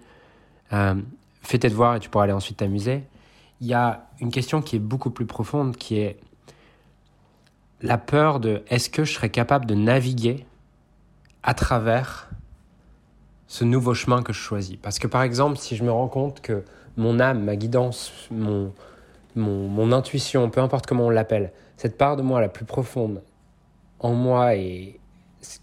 euh, 0.72 0.94
fais 1.42 1.58
tes 1.58 1.68
devoirs 1.68 1.96
et 1.96 2.00
tu 2.00 2.10
pourras 2.10 2.24
aller 2.24 2.32
ensuite 2.32 2.58
t'amuser, 2.58 3.04
il 3.60 3.68
y 3.68 3.74
a 3.74 4.06
une 4.20 4.30
question 4.30 4.60
qui 4.60 4.76
est 4.76 4.80
beaucoup 4.80 5.10
plus 5.10 5.26
profonde, 5.26 5.76
qui 5.76 5.98
est 5.98 6.18
la 7.80 7.98
peur 7.98 8.40
de 8.40 8.62
est-ce 8.68 8.90
que 8.90 9.04
je 9.04 9.12
serais 9.12 9.30
capable 9.30 9.66
de 9.66 9.74
naviguer 9.74 10.46
à 11.44 11.54
travers 11.54 12.30
ce 13.46 13.64
nouveau 13.64 13.94
chemin 13.94 14.22
que 14.22 14.32
je 14.32 14.38
choisis. 14.38 14.76
Parce 14.82 14.98
que 14.98 15.06
par 15.06 15.22
exemple, 15.22 15.58
si 15.58 15.76
je 15.76 15.84
me 15.84 15.92
rends 15.92 16.08
compte 16.08 16.40
que 16.40 16.64
mon 16.96 17.20
âme, 17.20 17.44
ma 17.44 17.54
guidance, 17.54 18.12
mon, 18.30 18.72
mon, 19.36 19.92
intuition, 19.92 20.48
peu 20.50 20.60
importe 20.60 20.86
comment 20.86 21.06
on 21.06 21.10
l'appelle, 21.10 21.52
cette 21.76 21.98
part 21.98 22.16
de 22.16 22.22
moi 22.22 22.40
la 22.40 22.48
plus 22.48 22.64
profonde 22.64 23.22
en 24.00 24.14
moi 24.14 24.56
et 24.56 24.98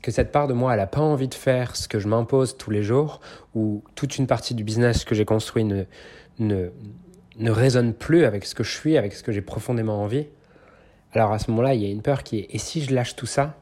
que 0.01 0.12
cette 0.12 0.31
part 0.31 0.48
de 0.48 0.54
moi, 0.54 0.74
elle 0.74 0.80
n'a 0.80 0.88
pas 0.88 1.01
envie 1.01 1.28
de 1.28 1.33
faire 1.33 1.75
ce 1.75 1.88
que 1.88 2.00
je 2.00 2.07
m'impose 2.07 2.56
tous 2.56 2.69
les 2.69 2.83
jours, 2.83 3.19
ou 3.56 3.83
toute 3.95 4.18
une 4.19 4.28
partie 4.28 4.54
du 4.54 4.63
business 4.63 5.04
que 5.04 5.16
j'ai 5.16 5.25
construit 5.25 5.63
ne, 5.63 5.86
ne, 6.38 6.69
ne 7.38 7.51
résonne 7.51 7.94
plus 7.94 8.25
avec 8.25 8.45
ce 8.45 8.54
que 8.54 8.63
je 8.63 8.72
suis, 8.72 8.95
avec 8.95 9.13
ce 9.13 9.24
que 9.24 9.31
j'ai 9.31 9.42
profondément 9.42 10.04
envie, 10.04 10.28
alors 11.13 11.31
à 11.31 11.39
ce 11.39 11.50
moment-là, 11.50 11.74
il 11.74 11.81
y 11.81 11.86
a 11.86 11.89
une 11.89 12.04
peur 12.04 12.22
qui 12.22 12.39
est, 12.39 12.48
et 12.51 12.57
si 12.60 12.81
je 12.81 12.94
lâche 12.94 13.16
tout 13.16 13.25
ça, 13.25 13.56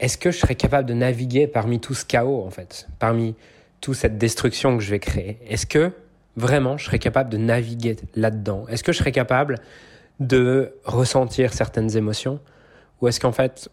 est-ce 0.00 0.16
que 0.16 0.30
je 0.30 0.38
serais 0.38 0.54
capable 0.54 0.88
de 0.88 0.94
naviguer 0.94 1.46
parmi 1.46 1.78
tout 1.78 1.94
ce 1.94 2.04
chaos, 2.04 2.42
en 2.42 2.50
fait, 2.50 2.88
parmi 2.98 3.34
toute 3.80 3.94
cette 3.94 4.18
destruction 4.18 4.76
que 4.76 4.82
je 4.82 4.90
vais 4.90 4.98
créer? 4.98 5.38
Est-ce 5.46 5.66
que 5.66 5.92
vraiment 6.36 6.78
je 6.78 6.86
serais 6.86 6.98
capable 6.98 7.30
de 7.30 7.36
naviguer 7.36 7.96
là-dedans? 8.16 8.64
Est-ce 8.68 8.82
que 8.82 8.92
je 8.92 8.98
serais 8.98 9.12
capable 9.12 9.58
de 10.18 10.72
ressentir 10.84 11.52
certaines 11.52 11.96
émotions? 11.96 12.40
Ou 13.00 13.08
est-ce 13.08 13.20
qu'en 13.20 13.32
fait, 13.32 13.68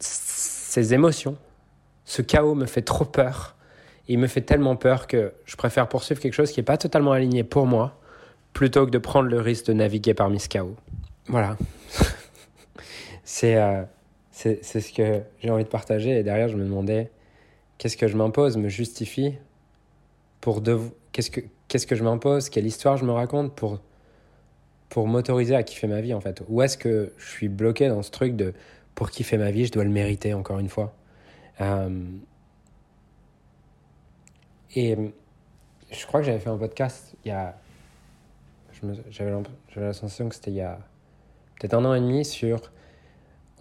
ces 0.00 0.94
émotions, 0.94 1.36
ce 2.04 2.22
chaos 2.22 2.56
me 2.56 2.66
fait 2.66 2.82
trop 2.82 3.04
peur? 3.04 3.54
Il 4.08 4.18
me 4.18 4.26
fait 4.26 4.40
tellement 4.40 4.74
peur 4.74 5.06
que 5.06 5.32
je 5.44 5.54
préfère 5.54 5.88
poursuivre 5.88 6.20
quelque 6.20 6.34
chose 6.34 6.50
qui 6.50 6.58
n'est 6.58 6.64
pas 6.64 6.76
totalement 6.76 7.12
aligné 7.12 7.44
pour 7.44 7.66
moi 7.66 8.00
plutôt 8.52 8.84
que 8.84 8.90
de 8.90 8.98
prendre 8.98 9.28
le 9.28 9.40
risque 9.40 9.66
de 9.66 9.72
naviguer 9.74 10.12
parmi 10.12 10.40
ce 10.40 10.48
chaos. 10.48 10.76
Voilà. 11.28 11.56
Euh, 13.44 13.82
c'est 14.42 14.80
ce 14.80 14.92
que 14.92 15.22
j'ai 15.40 15.50
envie 15.50 15.64
de 15.64 15.68
partager. 15.68 16.18
Et 16.18 16.22
derrière, 16.22 16.48
je 16.48 16.56
me 16.56 16.64
demandais 16.64 17.10
qu'est-ce 17.78 17.96
que 17.96 18.08
je 18.08 18.16
m'impose, 18.16 18.56
me 18.56 18.68
justifie 18.68 19.34
pour 20.40 20.60
de 20.60 20.78
qu'est-ce 21.12 21.30
que 21.30 21.40
qu'est-ce 21.68 21.86
que 21.86 21.94
je 21.94 22.04
m'impose, 22.04 22.48
quelle 22.48 22.66
histoire 22.66 22.96
je 22.96 23.04
me 23.04 23.12
raconte 23.12 23.54
pour 23.54 23.80
pour 24.88 25.08
m'autoriser 25.08 25.54
à 25.54 25.62
kiffer 25.62 25.86
ma 25.86 26.00
vie 26.00 26.12
en 26.12 26.20
fait. 26.20 26.42
Ou 26.48 26.62
est-ce 26.62 26.76
que 26.76 27.12
je 27.16 27.28
suis 27.30 27.48
bloqué 27.48 27.88
dans 27.88 28.02
ce 28.02 28.10
truc 28.10 28.36
de 28.36 28.52
pour 28.94 29.10
kiffer 29.10 29.38
ma 29.38 29.50
vie, 29.50 29.64
je 29.64 29.72
dois 29.72 29.84
le 29.84 29.90
mériter 29.90 30.34
encore 30.34 30.58
une 30.58 30.68
fois. 30.68 30.94
Euh, 31.60 32.04
et 34.74 34.96
je 35.90 36.06
crois 36.06 36.20
que 36.20 36.26
j'avais 36.26 36.40
fait 36.40 36.50
un 36.50 36.58
podcast 36.58 37.14
il 37.24 37.28
y 37.28 37.32
a 37.32 37.56
j'avais 39.10 39.30
la 39.76 39.92
sensation 39.92 40.28
que 40.28 40.34
c'était 40.34 40.50
il 40.50 40.56
y 40.56 40.60
a 40.60 40.78
peut-être 41.58 41.74
un 41.74 41.84
an 41.84 41.94
et 41.94 42.00
demi 42.00 42.24
sur, 42.24 42.72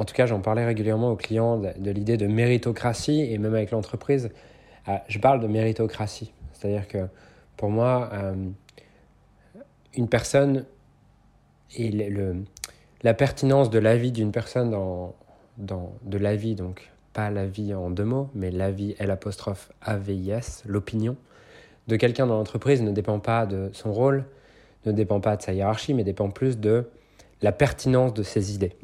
en 0.01 0.03
tout 0.03 0.15
cas 0.15 0.25
j'en 0.25 0.39
parlais 0.39 0.65
régulièrement 0.65 1.11
aux 1.11 1.15
clients 1.15 1.59
de, 1.59 1.91
l'idée 1.91 2.17
de 2.17 2.25
méritocratie 2.25 3.21
et 3.21 3.37
même 3.37 3.53
avec 3.53 3.69
l'entreprise, 3.69 4.31
euh, 4.87 4.97
je 5.07 5.19
parle 5.19 5.39
de 5.39 5.45
méritocratie. 5.45 6.33
C'est-à-dire 6.53 6.87
que 6.87 7.05
pour 7.55 7.69
moi, 7.69 8.09
euh, 8.11 8.33
une 9.93 10.09
personne 10.09 10.65
et 11.75 11.91
le, 11.91 12.43
la 13.03 13.13
pertinence 13.13 13.69
de 13.69 13.77
la 13.77 13.95
vie 13.95 14.11
d'une 14.11 14.31
personne 14.31 14.71
dans, 14.71 15.13
dans 15.57 15.93
de 16.01 16.17
la 16.17 16.35
vie, 16.35 16.55
donc 16.55 16.89
pas 17.13 17.29
la 17.29 17.45
vie 17.45 17.75
en 17.75 17.91
deux 17.91 18.03
mots, 18.03 18.31
mais 18.33 18.49
la 18.49 18.71
vie 18.71 18.95
L 18.97 19.15
l'opinion 20.65 21.15
de 21.87 21.95
quelqu'un 21.95 22.25
dans 22.25 22.37
l'entreprise 22.37 22.81
ne 22.81 22.91
dépend 22.91 23.19
pas 23.19 23.45
de 23.45 23.69
son 23.73 23.93
rôle, 23.93 24.25
ne 24.87 24.93
dépend 24.93 25.19
pas 25.19 25.37
de 25.37 25.43
sa 25.43 25.53
hiérarchie, 25.53 25.93
mais 25.93 26.03
dépend 26.03 26.31
plus 26.31 26.57
de 26.57 26.89
la 27.43 27.51
pertinence 27.51 28.15
de 28.15 28.23
ces 28.23 28.55
idées. 28.55 28.75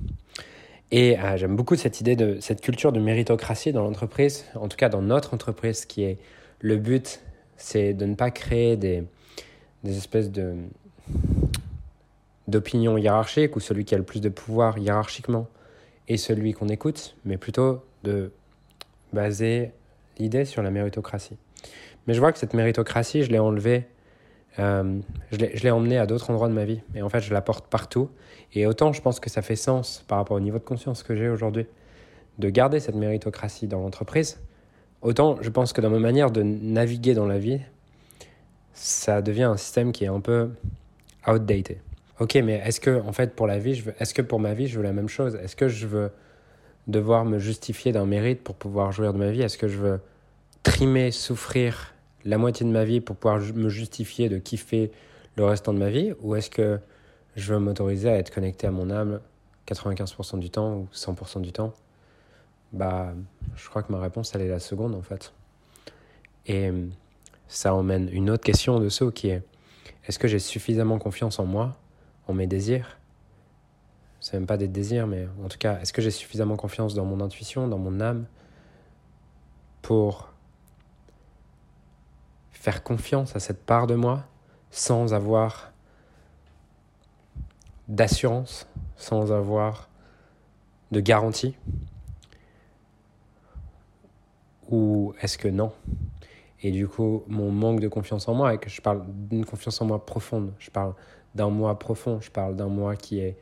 Et 0.91 1.19
euh, 1.19 1.37
j'aime 1.37 1.55
beaucoup 1.55 1.75
cette 1.75 1.99
idée 1.99 2.15
de 2.15 2.37
cette 2.39 2.61
culture 2.61 2.91
de 2.91 2.99
méritocratie 2.99 3.73
dans 3.73 3.83
l'entreprise, 3.83 4.45
en 4.55 4.67
tout 4.67 4.77
cas 4.77 4.89
dans 4.89 5.01
notre 5.01 5.33
entreprise, 5.33 5.85
qui 5.85 6.03
est 6.03 6.17
le 6.59 6.77
but, 6.77 7.21
c'est 7.57 7.93
de 7.93 8.05
ne 8.05 8.15
pas 8.15 8.31
créer 8.31 8.77
des, 8.77 9.03
espèces 9.85 10.31
de 10.31 10.55
d'opinions 12.47 12.97
hiérarchiques 12.97 13.55
où 13.57 13.59
celui 13.59 13.83
qui 13.83 13.93
a 13.93 13.97
le 13.97 14.05
plus 14.05 14.21
de 14.21 14.29
pouvoir 14.29 14.77
hiérarchiquement 14.77 15.47
est 16.07 16.15
celui 16.15 16.53
qu'on 16.53 16.69
écoute, 16.69 17.17
mais 17.25 17.35
plutôt 17.37 17.83
de 18.03 18.31
baser 19.11 19.71
l'idée 20.17 20.45
sur 20.45 20.61
la 20.61 20.71
méritocratie. 20.71 21.37
Mais 22.05 22.13
je 22.13 22.19
vois 22.21 22.31
que 22.31 22.39
cette 22.39 22.53
méritocratie, 22.53 23.23
je 23.23 23.31
l'ai 23.31 23.39
enlevée, 23.39 23.87
euh, 24.59 24.99
je 25.31 25.37
l'ai 25.37 25.71
emmenée 25.71 25.97
à 25.97 26.05
d'autres 26.05 26.29
endroits 26.29 26.47
de 26.47 26.53
ma 26.53 26.65
vie. 26.65 26.81
Et 26.95 27.01
en 27.01 27.09
fait, 27.09 27.21
je 27.21 27.33
la 27.33 27.41
porte 27.41 27.67
partout. 27.67 28.09
Et 28.53 28.65
autant 28.65 28.93
je 28.93 29.01
pense 29.01 29.19
que 29.19 29.29
ça 29.29 29.41
fait 29.41 29.55
sens 29.55 30.03
par 30.07 30.17
rapport 30.17 30.37
au 30.37 30.39
niveau 30.39 30.57
de 30.57 30.63
conscience 30.63 31.03
que 31.03 31.15
j'ai 31.15 31.29
aujourd'hui 31.29 31.65
de 32.37 32.49
garder 32.49 32.79
cette 32.79 32.95
méritocratie 32.95 33.67
dans 33.67 33.81
l'entreprise, 33.81 34.39
autant 35.01 35.37
je 35.41 35.49
pense 35.49 35.73
que 35.73 35.81
dans 35.81 35.89
ma 35.89 35.99
manière 35.99 36.31
de 36.31 36.43
naviguer 36.43 37.13
dans 37.13 37.25
la 37.25 37.39
vie, 37.39 37.59
ça 38.73 39.21
devient 39.21 39.43
un 39.43 39.57
système 39.57 39.91
qui 39.91 40.03
est 40.03 40.09
un 40.09 40.19
peu 40.19 40.51
outdated. 41.27 41.77
Ok, 42.19 42.35
mais 42.35 42.61
est-ce 42.65 42.79
que 42.79 43.01
en 43.01 43.11
fait 43.11 43.35
pour 43.35 43.47
la 43.47 43.59
vie, 43.59 43.83
est-ce 43.99 44.13
que 44.13 44.21
pour 44.21 44.39
ma 44.39 44.53
vie 44.53 44.67
je 44.67 44.77
veux 44.77 44.83
la 44.83 44.93
même 44.93 45.09
chose? 45.09 45.35
Est-ce 45.35 45.55
que 45.55 45.67
je 45.67 45.87
veux 45.87 46.11
devoir 46.87 47.25
me 47.25 47.37
justifier 47.39 47.91
d'un 47.91 48.05
mérite 48.05 48.43
pour 48.43 48.55
pouvoir 48.55 48.91
jouir 48.91 49.13
de 49.13 49.19
ma 49.19 49.31
vie? 49.31 49.41
Est-ce 49.41 49.57
que 49.57 49.67
je 49.67 49.77
veux 49.77 49.99
trimer, 50.63 51.11
souffrir 51.11 51.93
la 52.27 52.37
moitié 52.37 52.65
de 52.65 52.71
ma 52.71 52.83
vie 52.83 52.99
pour 52.99 53.15
pouvoir 53.15 53.39
me 53.39 53.69
justifier 53.69 54.27
de 54.27 54.37
kiffer 54.37 54.91
le 55.37 55.45
restant 55.45 55.73
de 55.73 55.79
ma 55.79 55.89
vie 55.89 56.13
Ou 56.21 56.35
est-ce 56.35 56.49
que 56.49 56.79
je 57.35 57.53
veux 57.53 57.59
m'autoriser 57.59 58.09
à 58.09 58.17
être 58.17 58.33
connecté 58.33 58.67
à 58.67 58.71
mon 58.71 58.89
âme 58.89 59.21
95% 59.65 60.37
du 60.39 60.49
temps 60.49 60.75
ou 60.75 60.87
100% 60.93 61.41
du 61.41 61.53
temps? 61.53 61.73
Bah, 62.73 63.13
je 63.55 63.69
crois 63.69 63.81
que 63.81 63.93
ma 63.93 63.99
réponse, 63.99 64.35
elle 64.35 64.41
est 64.41 64.49
la 64.49 64.59
seconde 64.59 64.93
en 64.93 65.01
fait. 65.01 65.33
Et 66.47 66.69
ça 67.47 67.73
emmène 67.73 68.09
une 68.11 68.29
autre 68.29 68.43
question 68.43 68.79
de 68.79 68.89
ce 68.89 69.05
qui 69.05 69.29
est 69.29 69.41
est-ce 70.05 70.19
que 70.19 70.27
j'ai 70.27 70.39
suffisamment 70.39 70.99
confiance 70.99 71.39
en 71.39 71.45
moi, 71.45 71.77
en 72.27 72.33
mes 72.33 72.47
désirs? 72.47 72.97
C'est 74.19 74.37
même 74.37 74.47
pas 74.47 74.57
des 74.57 74.67
désirs, 74.67 75.07
mais 75.07 75.27
en 75.43 75.47
tout 75.47 75.57
cas, 75.57 75.79
est-ce 75.79 75.93
que 75.93 76.01
j'ai 76.01 76.11
suffisamment 76.11 76.55
confiance 76.57 76.93
dans 76.93 77.05
mon 77.05 77.21
intuition, 77.21 77.67
dans 77.67 77.77
mon 77.77 78.01
âme, 78.01 78.25
pour 79.81 80.33
faire 82.67 82.83
confiance 82.83 83.33
à 83.33 83.39
cette 83.39 83.65
part 83.65 83.87
de 83.87 83.95
moi 83.95 84.25
sans 84.71 85.13
avoir 85.13 85.71
d'assurance, 87.87 88.67
sans 88.97 89.31
avoir 89.31 89.87
de 90.91 90.99
garantie? 90.99 91.55
Ou 94.69 95.13
est-ce 95.21 95.37
que 95.37 95.47
non? 95.47 95.71
Et 96.61 96.71
du 96.71 96.89
coup, 96.89 97.23
mon 97.27 97.51
manque 97.51 97.79
de 97.79 97.87
confiance 97.87 98.27
en 98.27 98.33
moi, 98.33 98.53
et 98.53 98.57
que 98.57 98.69
je 98.69 98.81
parle 98.81 99.05
d'une 99.07 99.45
confiance 99.45 99.79
en 99.79 99.85
moi 99.85 100.05
profonde, 100.05 100.51
je 100.59 100.69
parle 100.69 100.93
d'un 101.35 101.49
moi 101.49 101.79
profond, 101.79 102.19
je 102.19 102.31
parle 102.31 102.57
d'un 102.57 102.67
moi 102.67 102.97
qui 102.97 103.21
est 103.21 103.37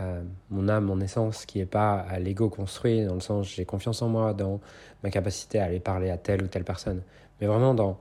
euh, 0.00 0.22
mon 0.50 0.68
âme, 0.68 0.84
mon 0.84 1.00
essence, 1.00 1.46
qui 1.46 1.58
n'est 1.58 1.66
pas 1.66 2.06
l'ego 2.20 2.48
construit, 2.48 3.04
dans 3.04 3.14
le 3.14 3.20
sens 3.20 3.48
j'ai 3.48 3.64
confiance 3.64 4.02
en 4.02 4.08
moi, 4.08 4.34
dans 4.34 4.60
ma 5.02 5.10
capacité 5.10 5.58
à 5.58 5.64
aller 5.64 5.80
parler 5.80 6.10
à 6.10 6.16
telle 6.16 6.44
ou 6.44 6.46
telle 6.46 6.62
personne, 6.62 7.02
mais 7.40 7.48
vraiment 7.48 7.74
dans 7.74 7.98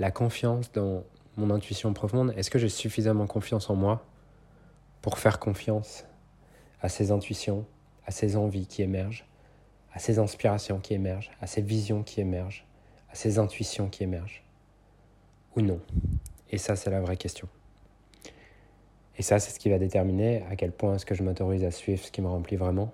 la 0.00 0.10
confiance, 0.10 0.72
dans 0.72 1.04
mon 1.36 1.50
intuition 1.50 1.92
profonde. 1.92 2.32
Est-ce 2.36 2.50
que 2.50 2.58
j'ai 2.58 2.70
suffisamment 2.70 3.26
confiance 3.26 3.68
en 3.68 3.74
moi 3.74 4.02
pour 5.02 5.18
faire 5.18 5.38
confiance 5.38 6.06
à 6.80 6.88
ces 6.88 7.10
intuitions, 7.10 7.66
à 8.06 8.10
ces 8.10 8.36
envies 8.36 8.66
qui 8.66 8.80
émergent, 8.80 9.26
à 9.92 9.98
ces 9.98 10.18
inspirations 10.18 10.80
qui 10.80 10.94
émergent, 10.94 11.30
à 11.42 11.46
ces 11.46 11.60
visions 11.60 12.02
qui 12.02 12.22
émergent, 12.22 12.66
à 13.12 13.14
ces 13.14 13.38
intuitions 13.38 13.88
qui 13.88 14.02
émergent 14.02 14.42
Ou 15.54 15.60
non? 15.60 15.80
Et 16.50 16.56
ça, 16.56 16.76
c'est 16.76 16.90
la 16.90 17.02
vraie 17.02 17.18
question. 17.18 17.46
Et 19.18 19.22
ça, 19.22 19.38
c'est 19.38 19.50
ce 19.50 19.58
qui 19.58 19.68
va 19.68 19.78
déterminer 19.78 20.44
à 20.50 20.56
quel 20.56 20.72
point 20.72 20.94
est-ce 20.94 21.04
que 21.04 21.14
je 21.14 21.22
m'autorise 21.22 21.64
à 21.64 21.70
suivre 21.70 22.02
ce 22.02 22.10
qui 22.10 22.22
me 22.22 22.28
remplit 22.28 22.56
vraiment, 22.56 22.90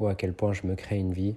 ou 0.00 0.06
à 0.06 0.14
quel 0.14 0.32
point 0.32 0.54
je 0.54 0.66
me 0.66 0.76
crée 0.76 0.96
une 0.96 1.12
vie 1.12 1.36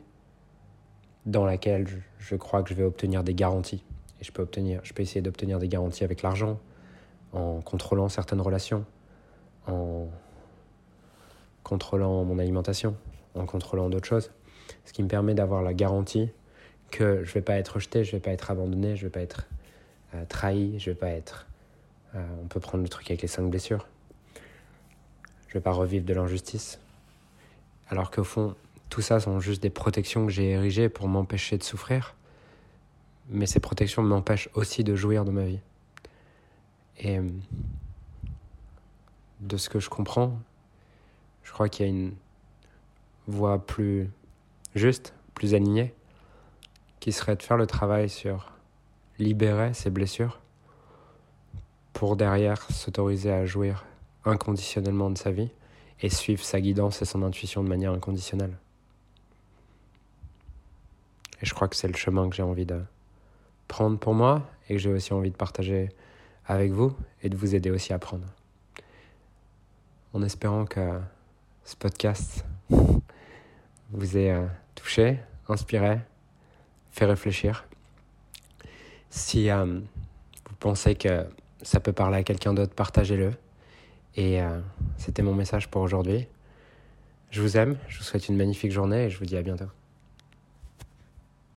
dans 1.26 1.46
laquelle 1.46 1.86
je 2.18 2.36
crois 2.38 2.64
que 2.64 2.70
je 2.70 2.76
vais 2.76 2.84
obtenir 2.84 3.26
des 3.26 3.36
garanties. 3.36 3.84
Et 4.22 4.24
je 4.24 4.32
peux, 4.32 4.42
obtenir, 4.42 4.82
je 4.84 4.94
peux 4.94 5.02
essayer 5.02 5.22
d'obtenir 5.22 5.60
des 5.60 5.68
garanties 5.68 6.04
avec 6.04 6.22
l'argent, 6.22 6.60
en 7.34 7.62
contrôlant 7.62 8.10
certaines 8.10 8.42
relations, 8.42 8.86
en 9.68 10.08
contrôlant 11.64 12.24
mon 12.24 12.40
alimentation, 12.40 12.96
en 13.36 13.46
contrôlant 13.46 13.90
d'autres 13.90 14.08
choses. 14.08 14.32
Ce 14.86 14.94
qui 14.94 15.04
me 15.04 15.08
permet 15.08 15.34
d'avoir 15.34 15.62
la 15.62 15.74
garantie 15.74 16.30
que 16.92 17.24
je 17.24 17.30
ne 17.30 17.34
vais 17.36 17.42
pas 17.42 17.56
être 17.56 17.76
rejeté, 17.76 18.04
je 18.04 18.10
ne 18.10 18.14
vais 18.14 18.22
pas 18.22 18.32
être 18.32 18.52
abandonné, 18.52 18.96
je 18.96 19.04
ne 19.04 19.08
vais 19.08 19.12
pas 19.12 19.22
être 19.22 19.48
euh, 20.16 20.26
trahi, 20.28 20.80
je 20.80 20.90
ne 20.90 20.94
vais 20.96 21.00
pas 21.00 21.10
être... 21.10 21.48
Euh, 22.16 22.26
on 22.44 22.48
peut 22.48 22.60
prendre 22.60 22.84
le 22.84 22.90
truc 22.90 23.10
avec 23.12 23.22
les 23.22 23.28
cinq 23.28 23.50
blessures. 23.50 23.88
Je 25.48 25.52
ne 25.52 25.54
vais 25.56 25.64
pas 25.64 25.72
revivre 25.72 26.06
de 26.06 26.14
l'injustice. 26.14 26.80
Alors 27.90 28.10
qu'au 28.12 28.24
fond, 28.24 28.56
tout 28.90 29.02
ça 29.02 29.20
sont 29.20 29.40
juste 29.40 29.62
des 29.62 29.70
protections 29.70 30.26
que 30.26 30.32
j'ai 30.32 30.50
érigées 30.50 30.90
pour 30.90 31.08
m'empêcher 31.08 31.58
de 31.58 31.64
souffrir 31.64 32.16
mais 33.30 33.46
ces 33.46 33.60
protections 33.60 34.02
m'empêchent 34.02 34.50
aussi 34.56 34.84
de 34.84 34.96
jouir 34.96 35.24
de 35.24 35.32
ma 35.32 35.46
vie. 35.46 35.60
Et 37.00 37.20
de 39.40 39.58
ce 39.58 39.70
que 39.70 39.80
je 39.80 39.90
comprends, 39.90 40.38
je 41.44 41.52
crois 41.52 41.70
qu'il 41.70 41.86
y 41.86 41.90
a 41.90 41.92
une 41.92 42.14
voie 43.28 43.66
plus 43.66 44.10
juste, 44.76 45.14
plus 45.34 45.54
alignée, 45.54 45.94
qui 47.00 47.12
serait 47.12 47.36
de 47.36 47.44
faire 47.44 47.58
le 47.58 47.68
travail 47.68 48.10
sur 48.10 48.52
libérer 49.20 49.74
ses 49.74 49.90
blessures 49.90 50.40
pour 51.94 52.16
derrière 52.16 52.62
s'autoriser 52.72 53.32
à 53.32 53.46
jouir 53.46 53.86
inconditionnellement 54.26 55.10
de 55.10 55.18
sa 55.18 55.32
vie 55.32 55.50
et 56.02 56.10
suivre 56.10 56.44
sa 56.44 56.60
guidance 56.60 57.02
et 57.02 57.06
son 57.06 57.24
intuition 57.24 57.64
de 57.64 57.70
manière 57.70 57.92
inconditionnelle. 57.92 58.58
Et 61.42 61.46
je 61.46 61.54
crois 61.54 61.68
que 61.68 61.76
c'est 61.76 61.88
le 61.88 61.96
chemin 61.96 62.30
que 62.30 62.36
j'ai 62.36 62.44
envie 62.44 62.66
de, 62.66 62.82
prendre 63.70 63.98
pour 63.98 64.14
moi 64.14 64.50
et 64.68 64.74
que 64.74 64.80
j'ai 64.80 64.92
aussi 64.92 65.14
envie 65.14 65.32
de 65.32 65.38
partager 65.38 65.90
avec 66.46 66.74
vous 66.74 66.94
et 67.24 67.30
de 67.30 67.38
vous 67.38 67.56
aider 67.56 67.72
aussi 67.72 67.94
à 67.94 68.00
prendre. 68.00 68.26
En 70.14 70.22
espérant 70.24 70.66
que 70.66 71.00
ce 71.64 71.78
podcast 71.78 72.46
vous 73.92 74.18
ait 74.18 74.32
euh, 74.32 74.46
touché, 74.76 75.20
inspiré, 75.48 76.00
fait 76.92 77.06
réfléchir. 77.06 77.66
Si 79.12 79.50
euh, 79.50 79.66
vous 79.66 80.56
pensez 80.60 80.96
que 80.96 81.26
ça 81.62 81.80
peut 81.80 81.94
parler 81.94 82.18
à 82.18 82.24
quelqu'un 82.24 82.54
d'autre, 82.54 82.74
partagez-le. 82.74 83.32
Et 84.16 84.42
euh, 84.42 84.60
c'était 84.98 85.22
mon 85.22 85.36
message 85.36 85.70
pour 85.70 85.84
aujourd'hui. 85.84 86.28
Je 87.30 87.42
vous 87.42 87.58
aime, 87.58 87.78
je 87.88 88.00
vous 88.00 88.04
souhaite 88.04 88.28
une 88.28 88.38
magnifique 88.38 88.72
journée 88.72 89.06
et 89.06 89.10
je 89.10 89.20
vous 89.20 89.26
dis 89.26 89.38
à 89.38 89.44
bientôt. 89.44 89.70